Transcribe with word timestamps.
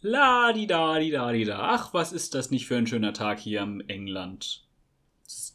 La 0.00 0.52
di 0.52 0.68
da 0.68 0.96
di 1.00 1.10
da 1.10 1.32
di 1.32 1.44
da. 1.44 1.58
Ach, 1.58 1.92
was 1.92 2.12
ist 2.12 2.34
das 2.34 2.52
nicht 2.52 2.68
für 2.68 2.76
ein 2.76 2.86
schöner 2.86 3.12
Tag 3.12 3.40
hier 3.40 3.62
im 3.62 3.80
England. 3.88 4.64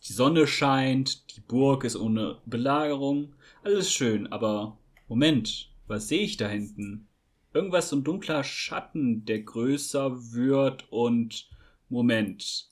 Die 0.05 0.11
Sonne 0.11 0.47
scheint, 0.47 1.33
die 1.35 1.39
Burg 1.39 1.85
ist 1.85 1.95
ohne 1.95 2.41
Belagerung, 2.45 3.35
alles 3.63 3.91
schön, 3.91 4.31
aber 4.33 4.77
Moment, 5.07 5.71
was 5.87 6.09
sehe 6.09 6.23
ich 6.23 6.35
da 6.35 6.49
hinten? 6.49 7.07
Irgendwas 7.53 7.87
so 7.87 7.95
ein 7.95 8.03
dunkler 8.03 8.43
Schatten, 8.43 9.23
der 9.23 9.43
größer 9.43 10.33
wird 10.33 10.91
und 10.91 11.49
Moment. 11.87 12.67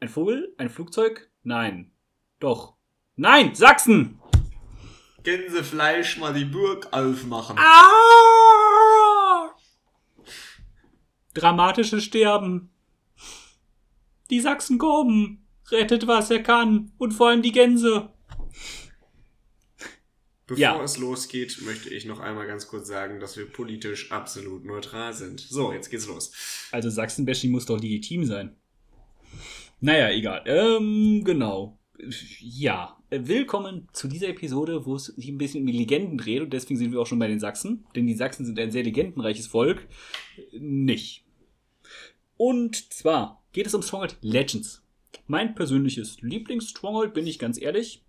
Ein 0.00 0.08
Vogel? 0.08 0.52
Ein 0.58 0.70
Flugzeug? 0.70 1.30
Nein. 1.44 1.92
Doch. 2.40 2.74
Nein, 3.14 3.54
Sachsen! 3.54 4.18
Gänsefleisch 5.22 6.18
mal 6.18 6.34
die 6.34 6.46
Burg 6.46 6.88
aufmachen. 6.90 7.56
Ah! 7.58 8.41
Dramatisches 11.34 12.04
Sterben. 12.04 12.70
Die 14.30 14.40
Sachsen 14.40 14.78
kommen. 14.78 15.44
Rettet, 15.70 16.06
was 16.06 16.30
er 16.30 16.42
kann. 16.42 16.92
Und 16.98 17.12
vor 17.12 17.28
allem 17.28 17.42
die 17.42 17.52
Gänse. 17.52 18.10
Bevor 20.46 20.58
Ja. 20.60 20.82
es 20.82 20.98
losgeht, 20.98 21.60
möchte 21.64 21.88
ich 21.88 22.04
noch 22.04 22.18
einmal 22.20 22.46
ganz 22.46 22.66
kurz 22.66 22.88
sagen, 22.88 23.20
dass 23.20 23.36
wir 23.36 23.46
politisch 23.50 24.10
absolut 24.12 24.64
neutral 24.64 25.14
sind. 25.14 25.40
So, 25.40 25.72
jetzt 25.72 25.88
geht's 25.90 26.06
los. 26.08 26.32
Also 26.72 26.90
Sachsenbashing 26.90 27.50
muss 27.50 27.64
doch 27.66 27.78
legitim 27.80 28.24
sein. 28.24 28.56
Naja, 29.80 30.10
egal. 30.10 30.42
Ähm, 30.46 31.22
genau. 31.24 31.78
Ja, 32.40 32.96
willkommen 33.10 33.86
zu 33.92 34.08
dieser 34.08 34.26
Episode, 34.28 34.86
wo 34.86 34.96
es 34.96 35.06
sich 35.06 35.28
ein 35.28 35.38
bisschen 35.38 35.60
um 35.60 35.68
die 35.68 35.78
Legenden 35.78 36.18
dreht 36.18 36.42
und 36.42 36.52
deswegen 36.52 36.76
sind 36.76 36.90
wir 36.90 37.00
auch 37.00 37.06
schon 37.06 37.20
bei 37.20 37.28
den 37.28 37.38
Sachsen, 37.38 37.86
denn 37.94 38.08
die 38.08 38.14
Sachsen 38.14 38.44
sind 38.44 38.58
ein 38.58 38.72
sehr 38.72 38.82
legendenreiches 38.82 39.46
Volk. 39.46 39.86
Nicht. 40.50 41.24
Und 42.36 42.92
zwar 42.92 43.44
geht 43.52 43.68
es 43.68 43.74
um 43.74 43.82
Stronghold 43.82 44.16
Legends. 44.20 44.82
Mein 45.28 45.54
persönliches 45.54 46.20
Lieblings-Stronghold, 46.22 47.14
bin 47.14 47.24
ich 47.24 47.38
ganz 47.38 47.60
ehrlich. 47.60 48.02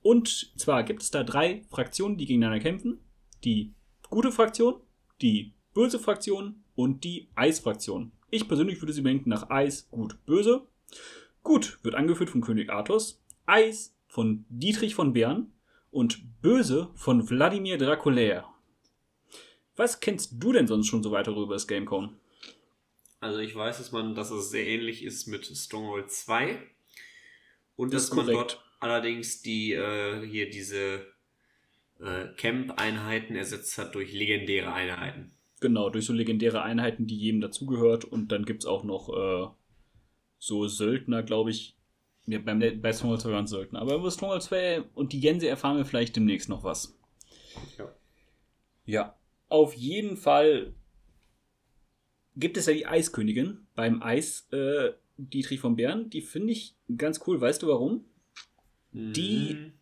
Und 0.00 0.52
zwar 0.56 0.84
gibt 0.84 1.02
es 1.02 1.10
da 1.10 1.24
drei 1.24 1.62
Fraktionen, 1.70 2.16
die 2.16 2.26
gegeneinander 2.26 2.62
kämpfen. 2.62 3.00
Die 3.42 3.72
gute 4.08 4.30
Fraktion, 4.30 4.76
die 5.20 5.54
böse 5.72 5.98
Fraktion 5.98 6.62
und 6.76 7.02
die 7.02 7.28
Eis-Fraktion. 7.34 8.12
Ich 8.30 8.46
persönlich 8.46 8.80
würde 8.80 8.92
sie 8.92 9.02
bedenken 9.02 9.30
nach 9.30 9.50
Eis, 9.50 9.88
gut, 9.90 10.16
böse. 10.26 10.68
Gut 11.44 11.78
wird 11.82 11.94
angeführt 11.94 12.30
von 12.30 12.40
König 12.40 12.70
Athos, 12.70 13.22
Eis 13.44 13.94
von 14.08 14.46
Dietrich 14.48 14.94
von 14.94 15.12
Bern 15.12 15.52
und 15.90 16.40
böse 16.40 16.88
von 16.94 17.28
Wladimir 17.28 17.76
Draculaire. 17.76 18.46
Was 19.76 20.00
kennst 20.00 20.42
du 20.42 20.52
denn 20.52 20.66
sonst 20.66 20.86
schon 20.86 21.02
so 21.02 21.12
weiter 21.12 21.32
über 21.32 21.52
das 21.54 21.68
Gamecone? 21.68 22.14
Also 23.20 23.40
ich 23.40 23.54
weiß, 23.54 23.78
dass 23.78 23.92
man, 23.92 24.14
dass 24.14 24.30
es 24.30 24.50
sehr 24.50 24.66
ähnlich 24.66 25.04
ist 25.04 25.26
mit 25.26 25.44
Stronghold 25.44 26.10
2. 26.10 26.62
Und 27.76 27.92
Das 27.92 28.08
dass 28.08 28.16
man 28.16 28.26
dort 28.26 28.64
allerdings 28.80 29.42
die 29.42 29.72
äh, 29.72 30.26
hier 30.26 30.48
diese 30.48 31.06
äh, 32.00 32.28
Camp-Einheiten 32.36 33.36
ersetzt 33.36 33.76
hat 33.76 33.94
durch 33.94 34.12
legendäre 34.12 34.72
Einheiten. 34.72 35.32
Genau, 35.60 35.90
durch 35.90 36.06
so 36.06 36.12
legendäre 36.12 36.62
Einheiten, 36.62 37.06
die 37.06 37.16
jedem 37.16 37.40
dazugehört. 37.40 38.04
Und 38.04 38.32
dann 38.32 38.44
gibt's 38.44 38.66
auch 38.66 38.84
noch 38.84 39.08
äh, 39.10 39.54
so 40.46 40.66
Söldner, 40.68 41.22
glaube 41.22 41.50
ich. 41.50 41.76
Ja, 42.26 42.38
beim, 42.38 42.58
bei 42.80 42.92
Stronghold 42.92 43.20
2 43.20 43.30
waren 43.32 43.44
es 43.44 43.50
Söldner. 43.50 43.80
Aber 43.80 43.94
über 43.96 44.10
Stronghold 44.10 44.42
2 44.42 44.82
und 44.94 45.12
die 45.12 45.20
Gänse 45.20 45.46
erfahren 45.48 45.76
wir 45.76 45.84
vielleicht 45.84 46.16
demnächst 46.16 46.48
noch 46.48 46.64
was. 46.64 46.98
Ja. 47.78 47.92
Ja, 48.86 49.18
auf 49.48 49.74
jeden 49.74 50.16
Fall 50.16 50.74
gibt 52.36 52.56
es 52.56 52.66
ja 52.66 52.72
die 52.72 52.86
Eiskönigin 52.86 53.66
beim 53.74 54.02
Eis 54.02 54.48
äh, 54.52 54.92
Dietrich 55.16 55.60
von 55.60 55.76
Bern. 55.76 56.10
Die 56.10 56.22
finde 56.22 56.52
ich 56.52 56.74
ganz 56.96 57.20
cool. 57.26 57.40
Weißt 57.40 57.62
du 57.62 57.68
warum? 57.68 58.04
Die- 58.92 59.54
Mhm. 59.54 59.72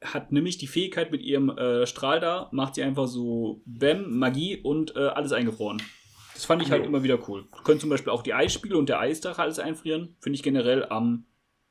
Hat 0.00 0.30
nämlich 0.30 0.58
die 0.58 0.68
Fähigkeit 0.68 1.10
mit 1.10 1.22
ihrem 1.22 1.48
äh, 1.50 1.84
Strahl 1.84 2.20
da, 2.20 2.48
macht 2.52 2.76
sie 2.76 2.84
einfach 2.84 3.08
so 3.08 3.62
Bäm, 3.66 4.16
Magie 4.16 4.56
und 4.56 4.94
äh, 4.94 5.00
alles 5.08 5.32
eingefroren. 5.32 5.82
Das 6.38 6.44
fand 6.44 6.62
ich 6.62 6.70
halt 6.70 6.86
immer 6.86 7.02
wieder 7.02 7.18
cool. 7.28 7.48
Können 7.64 7.80
zum 7.80 7.90
Beispiel 7.90 8.12
auch 8.12 8.22
die 8.22 8.32
Eisspiele 8.32 8.78
und 8.78 8.88
der 8.88 9.00
Eisdrache 9.00 9.42
alles 9.42 9.58
einfrieren. 9.58 10.14
Finde 10.20 10.36
ich 10.36 10.44
generell 10.44 10.84
am 10.84 11.24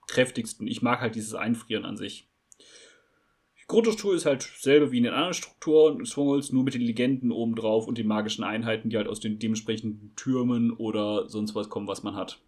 kräftigsten. 0.08 0.68
Ich 0.68 0.82
mag 0.82 1.00
halt 1.00 1.16
dieses 1.16 1.36
Einfrieren 1.36 1.86
an 1.86 1.96
sich. 1.96 2.28
Die 2.60 3.66
Grundstruktur 3.66 4.14
ist 4.14 4.26
halt 4.26 4.42
selbe 4.42 4.92
wie 4.92 4.98
in 4.98 5.06
den 5.06 5.14
anderen 5.14 5.34
Strukturen 5.34 6.06
Strongholds, 6.06 6.52
nur 6.52 6.66
mit 6.66 6.74
den 6.74 6.82
Legenden 6.82 7.32
obendrauf 7.32 7.88
und 7.88 7.98
den 7.98 8.08
magischen 8.08 8.44
Einheiten, 8.44 8.90
die 8.90 8.98
halt 8.98 9.08
aus 9.08 9.22
den 9.22 9.40
dementsprechenden 9.40 10.12
Türmen 10.18 10.72
oder 10.74 11.30
sonst 11.30 11.56
was 11.56 11.70
kommen, 11.70 11.88
was 11.88 12.04
man 12.04 12.16
hat. 12.16 12.42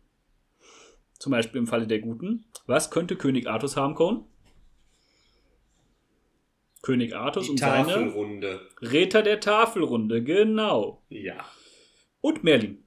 Zum 1.20 1.32
Beispiel 1.32 1.60
im 1.60 1.68
Falle 1.68 1.88
der 1.88 2.00
Guten. 2.00 2.44
Was 2.68 2.92
könnte 2.92 3.16
König 3.16 3.48
Artus 3.48 3.78
haben, 3.78 3.96
Cohn? 3.96 4.26
König 6.82 7.16
Artus 7.16 7.46
Die 7.46 7.52
und 7.52 7.60
seine 7.60 7.88
Tafelrunde. 7.88 8.60
Räter 8.82 9.22
der 9.24 9.40
Tafelrunde, 9.40 10.22
genau. 10.22 11.02
Ja. 11.08 11.46
Und 12.22 12.44
Merlin. 12.44 12.84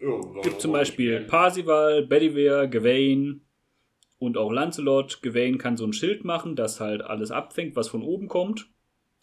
Warum 0.00 0.42
Gibt 0.42 0.60
zum 0.60 0.72
Beispiel? 0.72 1.20
Parsival, 1.22 2.06
Bedivere, 2.06 2.68
Gawain 2.68 3.40
und 4.18 4.36
auch 4.36 4.52
Lancelot. 4.52 5.22
Gawain 5.22 5.58
kann 5.58 5.76
so 5.76 5.84
ein 5.84 5.92
Schild 5.92 6.24
machen, 6.24 6.56
das 6.56 6.80
halt 6.80 7.02
alles 7.02 7.30
abfängt, 7.30 7.74
was 7.76 7.88
von 7.88 8.02
oben 8.02 8.28
kommt. 8.28 8.68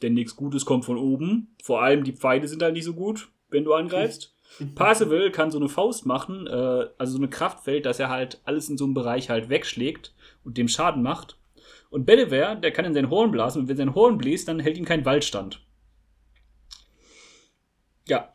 Denn 0.02 0.14
nichts 0.14 0.36
Gutes 0.36 0.66
kommt 0.66 0.84
von 0.84 0.98
oben. 0.98 1.56
Vor 1.64 1.82
allem 1.82 2.04
die 2.04 2.12
Pfeile 2.12 2.48
sind 2.48 2.62
halt 2.62 2.74
nicht 2.74 2.84
so 2.84 2.94
gut, 2.94 3.30
wenn 3.50 3.64
du 3.64 3.74
angreifst. 3.74 4.36
Parzival 4.76 5.32
kann 5.32 5.50
so 5.50 5.58
eine 5.58 5.70
Faust 5.70 6.06
machen, 6.06 6.46
äh, 6.48 6.88
also 6.98 7.14
so 7.14 7.18
eine 7.18 7.30
Kraftfeld, 7.30 7.86
dass 7.86 8.00
er 8.00 8.10
halt 8.10 8.42
alles 8.44 8.70
in 8.70 8.78
so 8.78 8.86
einem 8.86 8.94
Bereich 8.94 9.30
halt 9.30 9.50
wegschlägt 9.50 10.14
und 10.44 10.58
dem 10.58 10.68
Schaden 10.68 11.02
macht. 11.02 11.38
Und 11.90 12.06
Bedivere, 12.06 12.60
der 12.60 12.72
kann 12.72 12.86
in 12.86 12.94
sein 12.94 13.10
Horn 13.10 13.32
blasen 13.32 13.62
und 13.62 13.68
wenn 13.70 13.78
sein 13.78 13.96
Horn 13.96 14.18
bläst, 14.18 14.48
dann 14.48 14.60
hält 14.60 14.78
ihm 14.78 14.86
kein 14.86 15.06
Waldstand. 15.06 15.66
Ja, 18.08 18.35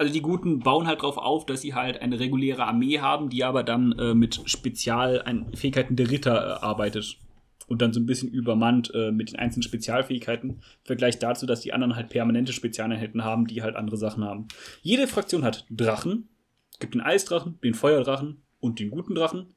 also 0.00 0.14
die 0.14 0.22
Guten 0.22 0.60
bauen 0.60 0.86
halt 0.86 1.02
drauf 1.02 1.18
auf, 1.18 1.44
dass 1.44 1.60
sie 1.60 1.74
halt 1.74 2.00
eine 2.00 2.18
reguläre 2.18 2.64
Armee 2.64 3.00
haben, 3.00 3.28
die 3.28 3.44
aber 3.44 3.62
dann 3.62 3.92
äh, 3.98 4.14
mit 4.14 4.40
Spezialfähigkeiten 4.46 5.94
der 5.94 6.10
Ritter 6.10 6.34
äh, 6.34 6.64
arbeitet. 6.64 7.18
Und 7.66 7.82
dann 7.82 7.92
so 7.92 8.00
ein 8.00 8.06
bisschen 8.06 8.30
übermannt 8.30 8.90
äh, 8.94 9.12
mit 9.12 9.30
den 9.30 9.38
einzelnen 9.38 9.62
Spezialfähigkeiten. 9.62 10.50
Im 10.50 10.60
Vergleich 10.84 11.18
dazu, 11.18 11.44
dass 11.44 11.60
die 11.60 11.74
anderen 11.74 11.96
halt 11.96 12.08
permanente 12.08 12.54
Spezialeinheiten 12.54 13.24
haben, 13.24 13.46
die 13.46 13.62
halt 13.62 13.76
andere 13.76 13.98
Sachen 13.98 14.24
haben. 14.24 14.48
Jede 14.80 15.06
Fraktion 15.06 15.44
hat 15.44 15.66
Drachen. 15.68 16.30
Es 16.72 16.78
gibt 16.78 16.94
den 16.94 17.02
Eisdrachen, 17.02 17.58
den 17.62 17.74
Feuerdrachen 17.74 18.42
und 18.58 18.80
den 18.80 18.90
guten 18.90 19.14
Drachen. 19.14 19.54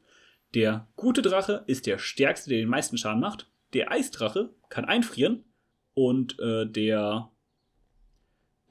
Der 0.53 0.87
gute 0.97 1.21
Drache 1.21 1.63
ist 1.67 1.87
der 1.87 1.97
stärkste, 1.97 2.49
der 2.49 2.59
den 2.59 2.69
meisten 2.69 2.97
Schaden 2.97 3.21
macht. 3.21 3.49
Der 3.73 3.91
Eisdrache 3.91 4.49
kann 4.67 4.83
einfrieren. 4.83 5.45
Und 5.93 6.37
äh, 6.39 6.65
der 6.65 7.29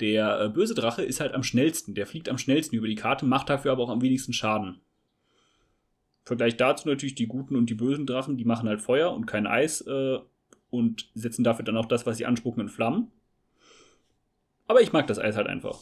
der 0.03 0.41
äh, 0.41 0.49
böse 0.49 0.75
Drache 0.75 1.03
ist 1.03 1.21
halt 1.21 1.33
am 1.33 1.45
schnellsten. 1.45 1.95
Der 1.95 2.07
fliegt 2.07 2.29
am 2.29 2.37
schnellsten 2.37 2.77
über 2.77 2.89
die 2.89 2.97
Karte, 2.97 3.25
macht 3.25 3.49
dafür 3.49 3.73
aber 3.73 3.85
auch 3.85 3.89
am 3.89 4.03
wenigsten 4.03 4.33
Schaden. 4.33 4.81
Vergleich 6.25 6.57
dazu 6.57 6.89
natürlich 6.89 7.15
die 7.15 7.27
guten 7.27 7.57
und 7.57 7.71
die 7.71 7.75
bösen 7.75 8.07
Drachen, 8.07 8.37
die 8.37 8.45
machen 8.45 8.69
halt 8.69 8.81
Feuer 8.81 9.13
und 9.13 9.27
kein 9.27 9.47
Eis 9.47 9.81
äh, 9.83 10.19
und 10.71 11.09
setzen 11.15 11.45
dafür 11.45 11.65
dann 11.65 11.77
auch 11.77 11.87
das, 11.87 12.05
was 12.05 12.17
sie 12.17 12.27
anspucken, 12.27 12.63
in 12.63 12.69
Flammen. 12.69 13.13
Aber 14.67 14.81
ich 14.81 14.93
mag 14.93 15.07
das 15.07 15.19
Eis 15.19 15.37
halt 15.37 15.47
einfach. 15.47 15.79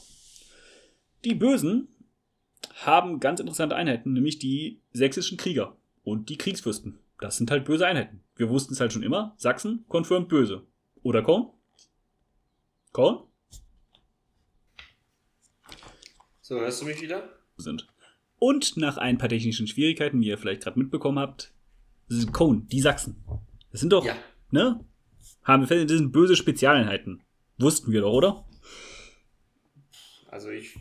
Die 1.24 1.34
Bösen 1.34 1.88
haben 2.84 3.20
ganz 3.20 3.40
interessante 3.40 3.76
Einheiten, 3.76 4.12
nämlich 4.12 4.38
die 4.38 4.80
sächsischen 4.92 5.38
Krieger 5.38 5.76
und 6.04 6.28
die 6.28 6.38
Kriegsfürsten. 6.38 6.98
Das 7.20 7.36
sind 7.36 7.50
halt 7.50 7.64
böse 7.64 7.86
Einheiten. 7.86 8.22
Wir 8.36 8.48
wussten 8.48 8.74
es 8.74 8.80
halt 8.80 8.92
schon 8.92 9.02
immer. 9.02 9.34
Sachsen 9.36 9.84
confirmed 9.88 10.28
böse. 10.28 10.62
Oder 11.02 11.22
Korn? 11.22 11.48
Korn? 12.92 13.29
So, 16.50 16.58
hörst 16.58 16.82
du 16.82 16.86
mich 16.86 17.00
wieder? 17.00 17.28
sind. 17.58 17.86
Und 18.40 18.76
nach 18.76 18.96
ein 18.96 19.18
paar 19.18 19.28
technischen 19.28 19.68
Schwierigkeiten, 19.68 20.20
wie 20.20 20.26
ihr 20.26 20.36
vielleicht 20.36 20.64
gerade 20.64 20.80
mitbekommen 20.80 21.20
habt, 21.20 21.52
sind 22.08 22.32
Cone, 22.32 22.62
die 22.72 22.80
Sachsen. 22.80 23.22
Das 23.70 23.80
sind 23.80 23.92
doch, 23.92 24.04
Ja. 24.04 24.16
ne? 24.50 24.84
Haben 25.44 25.62
wir 25.62 25.68
festgestellt, 25.68 25.90
das 25.90 25.98
sind 25.98 26.10
böse 26.10 26.34
Spezialeinheiten. 26.34 27.22
Wussten 27.58 27.92
wir 27.92 28.00
doch, 28.00 28.12
oder? 28.12 28.44
Also 30.28 30.50
ich 30.50 30.74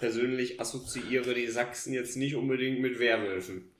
persönlich 0.00 0.60
assoziiere 0.60 1.32
die 1.32 1.46
Sachsen 1.46 1.94
jetzt 1.94 2.16
nicht 2.16 2.34
unbedingt 2.34 2.80
mit 2.80 2.98
Werwölfen. 2.98 3.70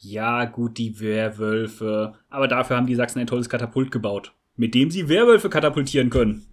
Ja, 0.00 0.46
gut, 0.46 0.78
die 0.78 0.98
Werwölfe. 0.98 2.18
Aber 2.28 2.48
dafür 2.48 2.76
haben 2.76 2.88
die 2.88 2.96
Sachsen 2.96 3.20
ein 3.20 3.28
tolles 3.28 3.48
Katapult 3.48 3.92
gebaut, 3.92 4.32
mit 4.56 4.74
dem 4.74 4.90
sie 4.90 5.08
Werwölfe 5.08 5.48
katapultieren 5.48 6.10
können. 6.10 6.44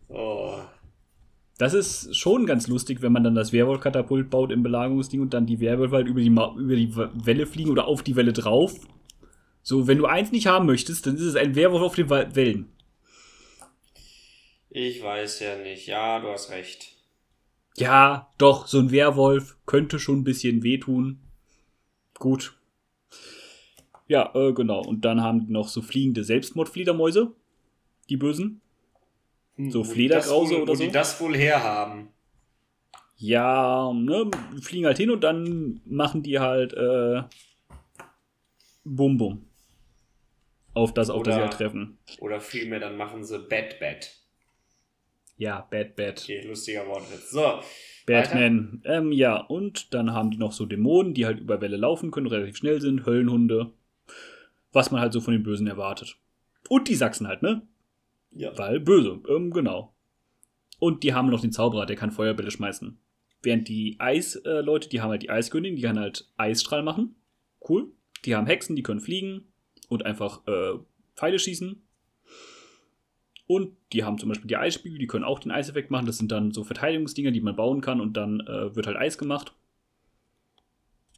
Das 1.61 1.75
ist 1.75 2.17
schon 2.17 2.47
ganz 2.47 2.67
lustig, 2.67 3.03
wenn 3.03 3.11
man 3.11 3.23
dann 3.23 3.35
das 3.35 3.53
Werwolf-Katapult 3.53 4.31
baut 4.31 4.51
im 4.51 4.63
Belagerungsding 4.63 5.21
und 5.21 5.31
dann 5.31 5.45
die 5.45 5.59
Werwölfe 5.59 5.97
halt 5.97 6.07
über 6.07 6.19
die, 6.19 6.31
Ma 6.31 6.55
über 6.57 6.75
die 6.75 6.95
Welle 6.95 7.45
fliegen 7.45 7.69
oder 7.69 7.85
auf 7.85 8.01
die 8.01 8.15
Welle 8.15 8.33
drauf. 8.33 8.73
So, 9.61 9.85
wenn 9.85 9.99
du 9.99 10.07
eins 10.07 10.31
nicht 10.31 10.47
haben 10.47 10.65
möchtest, 10.65 11.05
dann 11.05 11.17
ist 11.17 11.21
es 11.21 11.35
ein 11.35 11.53
Werwolf 11.53 11.83
auf 11.83 11.93
den 11.93 12.09
Wellen. 12.09 12.71
Ich 14.71 15.03
weiß 15.03 15.39
ja 15.41 15.55
nicht. 15.59 15.85
Ja, 15.85 16.19
du 16.19 16.29
hast 16.29 16.49
recht. 16.49 16.95
Ja, 17.77 18.33
doch, 18.39 18.65
so 18.65 18.79
ein 18.79 18.89
Werwolf 18.89 19.55
könnte 19.67 19.99
schon 19.99 20.21
ein 20.21 20.23
bisschen 20.23 20.63
wehtun. 20.63 21.19
Gut. 22.15 22.57
Ja, 24.07 24.33
äh, 24.33 24.51
genau. 24.53 24.83
Und 24.83 25.05
dann 25.05 25.21
haben 25.21 25.45
die 25.45 25.53
noch 25.53 25.67
so 25.67 25.83
fliegende 25.83 26.23
Selbstmordfledermäuse. 26.23 27.33
Die 28.09 28.17
Bösen. 28.17 28.61
So 29.57 29.80
Wo 29.80 29.83
die 29.83 29.89
Fledergrause 29.89 30.44
das 30.44 30.51
wohl, 30.51 30.62
oder 30.63 30.71
wo 30.71 30.75
so. 30.75 30.83
die 30.83 30.92
das 30.92 31.21
wohl 31.21 31.38
herhaben. 31.38 32.09
Ja, 33.18 33.92
ne, 33.94 34.31
fliegen 34.62 34.86
halt 34.88 34.98
hin 34.98 35.12
und 35.12 35.24
dann 35.24 35.81
machen 35.86 36.24
die 36.24 36.39
halt 36.39 36.74
äh, 36.74 37.21
Bum 38.83 39.18
Bum. 39.18 39.45
Auf 40.74 40.94
das, 40.94 41.09
auf 41.09 41.24
das 41.24 41.36
sie 41.36 41.39
Oder- 41.42 41.50
halt 41.50 41.57
treffen. 41.57 41.98
Oder 42.19 42.39
vielmehr, 42.42 42.80
dann 42.80 42.98
machen 42.98 43.24
sie 43.24 43.38
Bad 43.39 43.80
Bad. 43.80 44.09
Ja, 45.38 45.68
Bad 45.69 45.95
Bad. 45.95 46.21
Okay, 46.24 46.48
lustiger 46.48 46.88
Wortwitz. 46.88 47.30
So, 47.31 47.59
Batman. 48.07 48.81
Ähm, 48.86 49.12
ja, 49.12 49.38
und 49.38 49.94
dann 49.94 50.13
haben 50.13 50.31
die 50.31 50.38
noch 50.38 50.51
so 50.53 50.65
Dämonen, 50.65 51.13
die 51.13 51.25
halt 51.25 51.39
über 51.39 51.62
Welle 51.62 51.77
laufen 51.77 52.09
können, 52.12 52.27
relativ 52.27 52.57
schnell 52.57 52.80
sind, 52.81 53.06
Höllenhunde. 53.06 53.71
Was 54.71 54.92
man 54.92 55.01
halt 55.01 55.13
so 55.13 55.19
von 55.19 55.33
den 55.33 55.44
Bösen 55.44 55.68
erwartet. 55.68 56.15
Und 56.69 56.88
die 56.88 56.95
Sachsen 56.95 57.27
halt, 57.27 57.42
ne? 57.42 57.62
Ja. 58.31 58.57
Weil 58.57 58.79
böse, 58.79 59.21
ähm, 59.29 59.51
genau. 59.51 59.95
Und 60.79 61.03
die 61.03 61.13
haben 61.13 61.29
noch 61.29 61.41
den 61.41 61.51
Zauberer, 61.51 61.85
der 61.85 61.95
kann 61.95 62.11
Feuerbälle 62.11 62.51
schmeißen. 62.51 62.97
Während 63.43 63.67
die 63.67 63.95
Eisleute, 63.99 64.89
die 64.89 65.01
haben 65.01 65.09
halt 65.09 65.23
die 65.23 65.29
Eiskönigin, 65.29 65.75
die 65.75 65.81
kann 65.81 65.99
halt 65.99 66.31
Eisstrahl 66.37 66.83
machen. 66.83 67.15
Cool. 67.67 67.91
Die 68.25 68.35
haben 68.35 68.47
Hexen, 68.47 68.75
die 68.75 68.83
können 68.83 68.99
fliegen 68.99 69.51
und 69.89 70.05
einfach 70.05 70.45
äh, 70.47 70.77
Pfeile 71.15 71.39
schießen. 71.39 71.81
Und 73.47 73.75
die 73.91 74.03
haben 74.03 74.17
zum 74.17 74.29
Beispiel 74.29 74.47
die 74.47 74.57
Eisspiegel, 74.57 74.97
die 74.97 75.07
können 75.07 75.25
auch 75.25 75.39
den 75.39 75.51
Eiseffekt 75.51 75.91
machen. 75.91 76.05
Das 76.05 76.17
sind 76.17 76.31
dann 76.31 76.51
so 76.51 76.63
Verteidigungsdinger, 76.63 77.31
die 77.31 77.41
man 77.41 77.55
bauen 77.55 77.81
kann 77.81 77.99
und 77.99 78.15
dann 78.15 78.39
äh, 78.39 78.75
wird 78.75 78.87
halt 78.87 78.95
Eis 78.95 79.17
gemacht. 79.17 79.53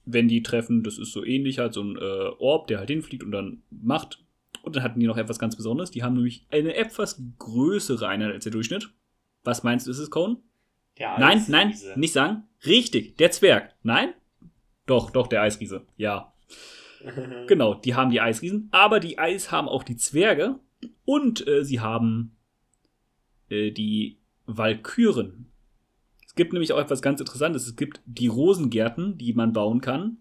Wenn 0.06 0.28
die 0.28 0.42
treffen, 0.42 0.84
das 0.84 0.98
ist 0.98 1.12
so 1.12 1.24
ähnlich 1.24 1.60
halt, 1.60 1.74
so 1.74 1.84
ein 1.84 1.96
äh, 1.96 2.32
Orb, 2.40 2.68
der 2.68 2.80
halt 2.80 2.90
hinfliegt 2.90 3.24
und 3.24 3.32
dann 3.32 3.62
macht. 3.70 4.24
Und 4.64 4.78
dann 4.78 4.84
hatten 4.84 5.00
die 5.00 5.08
noch 5.08 5.18
etwas 5.18 5.40
ganz 5.40 5.58
Besonderes. 5.58 5.92
Die 5.92 6.04
haben 6.04 6.14
nämlich 6.14 6.48
eine 6.50 6.74
etwas 6.76 7.22
größere 7.38 8.08
Einheit 8.08 8.32
als 8.32 8.46
der 8.46 8.54
Durchschnitt. 8.54 8.90
Was 9.44 9.64
meinst 9.64 9.86
du, 9.86 9.92
ist 9.92 9.98
es, 10.00 10.10
Cone? 10.10 10.38
Der 10.98 11.20
Nein, 11.20 11.44
nein, 11.50 11.68
Eisriese. 11.70 12.00
nicht 12.00 12.14
sagen. 12.14 12.44
Richtig, 12.66 13.18
der 13.18 13.30
Zwerg. 13.32 13.76
Nein? 13.84 14.14
Doch, 14.86 15.12
doch, 15.12 15.28
der 15.28 15.42
Eisriese. 15.42 15.86
Ja. 15.98 16.34
Genau, 17.48 17.74
die 17.74 17.96
haben 17.96 18.12
die 18.12 18.22
Eisriesen, 18.22 18.70
aber 18.72 19.02
die 19.02 19.20
Eis 19.20 19.52
haben 19.52 19.68
auch 19.68 19.84
die 19.84 19.98
Zwerge 19.98 20.60
und 21.04 21.46
äh, 21.46 21.66
sie 21.66 21.82
haben 21.82 22.38
äh, 23.50 23.72
die 23.72 24.22
Walküren. 24.46 25.52
Es 26.26 26.34
gibt 26.34 26.54
nämlich 26.54 26.72
auch 26.72 26.80
etwas 26.80 27.02
ganz 27.02 27.20
Interessantes. 27.20 27.68
Es 27.68 27.76
gibt 27.76 28.00
die 28.06 28.28
Rosengärten, 28.28 29.18
die 29.18 29.34
man 29.34 29.52
bauen 29.52 29.82
kann. 29.82 30.20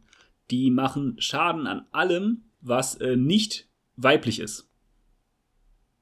Die 0.50 0.72
machen 0.72 1.14
Schaden 1.20 1.68
an 1.68 1.86
allem, 1.92 2.46
was 2.60 2.96
äh, 2.96 3.14
nicht 3.14 3.68
weiblich 3.96 4.40
ist. 4.40 4.68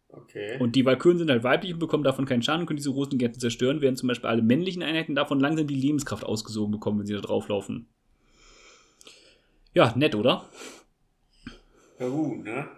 Okay. 0.08 0.58
Und 0.58 0.74
die 0.74 0.84
Walküren 0.84 1.18
sind 1.18 1.30
halt 1.30 1.44
weiblich 1.44 1.72
und 1.72 1.78
bekommen 1.78 2.02
davon 2.02 2.26
keinen 2.26 2.42
Schaden 2.42 2.62
und 2.62 2.66
können 2.66 2.78
diese 2.78 2.90
Rosengärten 2.90 3.38
zerstören, 3.38 3.80
während 3.80 3.98
zum 3.98 4.08
Beispiel 4.08 4.28
alle 4.28 4.42
männlichen 4.42 4.82
Einheiten 4.82 5.14
davon 5.14 5.38
langsam 5.38 5.66
die 5.66 5.74
Lebenskraft 5.74 6.24
ausgesogen 6.24 6.72
bekommen, 6.72 6.98
wenn 6.98 7.06
sie 7.06 7.14
da 7.14 7.20
drauflaufen. 7.20 7.86
Ja, 9.72 9.94
nett, 9.96 10.16
oder? 10.16 10.48
ja, 12.00 12.08
gut, 12.08 12.44
ne? 12.44 12.68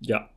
Ja. 0.00 0.30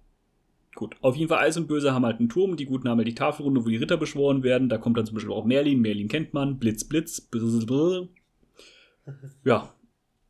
Gut. 0.75 0.95
Auf 1.01 1.15
jeden 1.15 1.29
Fall 1.29 1.39
Eis 1.39 1.57
und 1.57 1.67
Böse 1.67 1.93
haben 1.93 2.05
halt 2.05 2.19
einen 2.19 2.29
Turm. 2.29 2.55
Die 2.55 2.65
Guten 2.65 2.89
haben 2.89 2.97
halt 2.97 3.07
die 3.07 3.15
Tafelrunde, 3.15 3.63
wo 3.63 3.69
die 3.69 3.77
Ritter 3.77 3.97
beschworen 3.97 4.43
werden. 4.43 4.69
Da 4.69 4.77
kommt 4.77 4.97
dann 4.97 5.05
zum 5.05 5.15
Beispiel 5.15 5.33
auch 5.33 5.45
Merlin. 5.45 5.81
Merlin 5.81 6.07
kennt 6.07 6.33
man. 6.33 6.57
Blitz, 6.57 6.83
Blitz. 6.83 7.21
Brr, 7.21 7.65
brr. 7.65 8.07
Ja. 9.43 9.73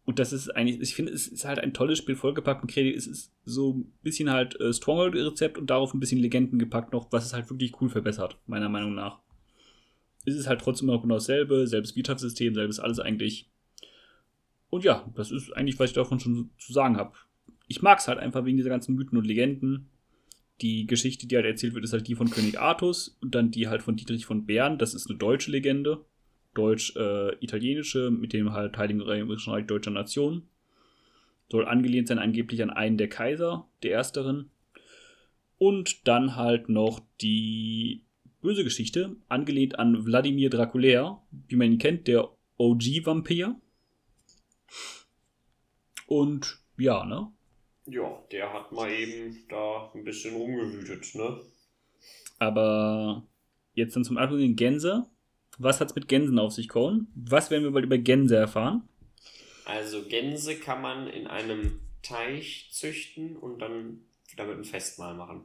Und 0.06 0.20
das 0.20 0.34
ist 0.34 0.50
eigentlich, 0.50 0.82
ich 0.82 0.96
finde, 0.96 1.14
es 1.14 1.28
ist 1.28 1.46
halt 1.46 1.60
ein 1.60 1.74
tolles 1.74 1.98
Spiel, 1.98 2.16
vollgepackt 2.16 2.64
mit 2.64 2.74
Kredit. 2.74 2.96
Es 2.96 3.08
ist 3.08 3.32
so 3.46 3.74
ein 3.74 3.94
bisschen 4.02 4.30
halt 4.30 4.60
äh, 4.60 4.74
Stronghold-Rezept 4.74 5.58
und 5.58 5.70
darauf 5.70 5.94
ein 5.94 6.00
bisschen 6.00 6.20
Legenden 6.20 6.60
gepackt 6.60 6.92
noch, 6.92 7.12
was 7.12 7.26
es 7.26 7.34
halt 7.34 7.50
wirklich 7.50 7.80
cool 7.80 7.90
verbessert, 7.90 8.38
meiner 8.46 8.68
Meinung 8.68 8.96
nach. 8.96 9.20
Es 10.26 10.36
ist 10.36 10.48
halt 10.48 10.62
trotzdem 10.62 10.88
noch 10.88 11.02
genau 11.02 11.16
dasselbe, 11.16 11.68
selbes 11.68 11.96
Wirtschaftssystem, 11.96 12.54
selbes 12.54 12.80
alles 12.80 13.00
eigentlich. 13.00 13.50
Und 14.70 14.84
ja, 14.84 15.10
das 15.16 15.32
ist 15.32 15.52
eigentlich, 15.56 15.80
was 15.80 15.92
ich 15.92 15.96
davon 15.96 16.20
schon 16.20 16.50
zu 16.58 16.74
sagen 16.74 16.98
habe. 16.98 17.14
Ich 17.68 17.82
mag 17.82 18.00
es 18.00 18.08
halt 18.08 18.20
einfach 18.20 18.44
wegen 18.44 18.58
dieser 18.58 18.70
ganzen 18.70 18.96
Mythen 18.96 19.18
und 19.18 19.26
Legenden. 19.26 19.90
Die 20.62 20.86
Geschichte, 20.86 21.28
die 21.28 21.36
halt 21.36 21.46
erzählt 21.46 21.74
wird, 21.74 21.84
ist 21.86 21.94
halt 21.94 22.08
die 22.08 22.16
von 22.16 22.30
König 22.30 22.60
Artus 22.60 23.18
und 23.22 23.36
dann 23.36 23.52
die 23.52 23.68
halt 23.68 23.82
von 23.82 23.96
Dietrich 23.96 24.26
von 24.26 24.46
Bern. 24.46 24.78
Das 24.78 24.94
ist 24.94 25.10
eine 25.10 25.18
deutsche 25.18 25.52
Legende. 25.52 26.04
Deutsch-italienische, 26.54 28.12
mit 28.12 28.34
dem 28.34 28.54
halt 28.54 28.78
Heiligen 28.78 29.02
Römischen 29.02 29.52
Reich 29.54 29.66
Deutscher 29.66 29.92
Nation. 29.92 30.48
Soll 31.50 31.66
angelehnt 31.66 32.08
sein 32.08 32.20
angeblich 32.20 32.64
an 32.64 32.70
einen 32.70 32.98
der 32.98 33.10
Kaiser, 33.10 33.68
der 33.84 33.94
ersteren. 33.94 34.50
Und 35.58 36.08
dann 36.08 36.36
halt 36.36 36.70
noch 36.70 37.02
die 37.22 38.04
böse 38.42 38.64
Geschichte, 38.64 39.16
angelehnt 39.30 39.80
an 39.80 40.06
Wladimir 40.06 40.50
Draculaire, 40.50 41.22
wie 41.48 41.56
man 41.56 41.72
ihn 41.72 41.78
kennt, 41.78 42.08
der 42.08 42.30
OG-Vampir. 42.58 43.56
Und 46.08 46.60
ja, 46.78 47.06
ne? 47.06 47.32
Ja, 47.86 48.22
der 48.32 48.54
hat 48.54 48.72
mal 48.72 48.92
eben 48.92 49.38
da 49.50 49.92
ein 49.94 50.04
bisschen 50.04 50.36
rumgewütet, 50.36 51.16
ne? 51.16 51.42
Aber 52.40 53.24
jetzt 53.74 53.96
dann 53.96 54.04
zum 54.04 54.18
Abschluss 54.18 54.42
den 54.42 54.56
Gänse. 54.56 55.06
Was 55.58 55.80
hat's 55.80 55.96
mit 55.96 56.08
Gänsen 56.08 56.40
auf 56.40 56.54
sich, 56.54 56.70
Cohen? 56.70 57.08
Was 57.16 57.52
werden 57.52 57.64
wir 57.64 57.72
bald 57.72 57.86
über 57.86 57.98
Gänse 57.98 58.36
erfahren? 58.36 58.88
Also 59.66 60.04
Gänse 60.04 60.56
kann 60.56 60.82
man 60.82 61.08
in 61.08 61.28
einem 61.28 61.80
Teich 62.02 62.70
züchten 62.72 63.38
und 63.38 63.60
dann 63.60 64.02
damit 64.36 64.58
ein 64.58 64.64
Festmahl 64.66 65.14
machen. 65.14 65.44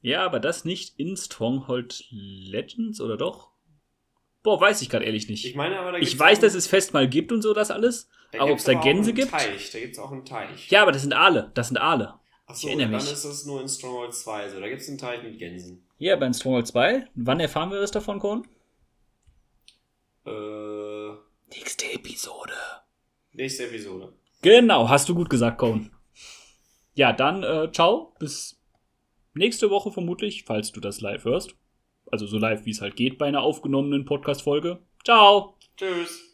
Ja, 0.00 0.24
aber 0.24 0.40
das 0.40 0.64
nicht 0.64 0.98
in 0.98 1.16
Stronghold 1.16 2.04
Legends, 2.10 3.00
oder 3.00 3.16
doch? 3.16 3.50
Boah, 4.44 4.60
weiß 4.60 4.80
ich 4.82 4.88
gerade 4.88 5.04
ehrlich 5.04 5.28
nicht. 5.28 5.44
Ich 5.44 5.56
meine 5.56 5.78
aber, 5.78 5.92
da 5.92 5.98
Ich 5.98 6.16
weiß, 6.16 6.38
dass 6.40 6.54
es 6.54 6.68
Festmahl 6.68 7.08
gibt 7.08 7.32
und 7.32 7.42
so 7.42 7.52
das 7.52 7.70
alles. 7.70 8.08
da 8.32 8.38
aber 8.38 8.50
gibt's 8.50 8.68
ob's 8.68 8.74
da 8.74 8.80
Gänse 8.80 9.12
gibt? 9.12 9.30
Teich, 9.30 9.70
da 9.72 9.80
gibt 9.80 9.92
es 9.94 9.98
auch 9.98 10.12
einen 10.12 10.24
Teich. 10.24 10.70
Ja, 10.70 10.82
aber 10.82 10.92
das 10.92 11.02
sind 11.02 11.12
Aale. 11.12 11.50
Das 11.54 11.68
sind 11.68 11.78
Aale. 11.78 12.14
Achso, 12.46 12.68
dann 12.68 12.90
mich. 12.90 13.12
ist 13.12 13.24
es 13.24 13.44
nur 13.44 13.60
in 13.60 13.68
Stronghold 13.68 14.14
2 14.14 14.48
so. 14.50 14.60
Da 14.60 14.68
gibt 14.68 14.80
es 14.80 14.88
einen 14.88 14.96
Teich 14.96 15.22
mit 15.22 15.38
Gänsen. 15.38 15.84
Ja, 15.98 16.16
bei 16.16 16.32
Stronghold 16.32 16.66
2. 16.68 17.08
Wann 17.14 17.40
erfahren 17.40 17.70
wir 17.70 17.82
was 17.82 17.90
davon, 17.90 18.20
Cohen? 18.20 18.46
Äh, 20.28 21.16
Nächste 21.56 21.92
Episode. 21.92 22.52
nächste 23.32 23.64
Episode. 23.64 24.12
Genau, 24.42 24.88
hast 24.88 25.08
du 25.08 25.14
gut 25.14 25.30
gesagt, 25.30 25.58
Cohen. 25.58 25.90
Ja, 26.94 27.12
dann 27.12 27.42
äh, 27.42 27.70
ciao, 27.72 28.14
bis 28.18 28.60
nächste 29.34 29.70
Woche 29.70 29.90
vermutlich, 29.92 30.44
falls 30.44 30.72
du 30.72 30.80
das 30.80 31.00
live 31.00 31.24
hörst. 31.24 31.54
Also 32.10 32.26
so 32.26 32.38
live, 32.38 32.64
wie 32.64 32.70
es 32.70 32.80
halt 32.80 32.96
geht 32.96 33.18
bei 33.18 33.26
einer 33.26 33.42
aufgenommenen 33.42 34.04
Podcast-Folge. 34.04 34.78
Ciao! 35.04 35.56
Tschüss. 35.76 36.27